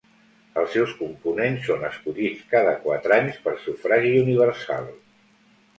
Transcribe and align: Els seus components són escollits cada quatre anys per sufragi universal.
Els 0.61 0.71
seus 0.75 0.93
components 1.01 1.67
són 1.69 1.85
escollits 1.91 2.49
cada 2.55 2.75
quatre 2.87 3.19
anys 3.21 3.39
per 3.47 3.55
sufragi 3.69 4.17
universal. 4.27 4.91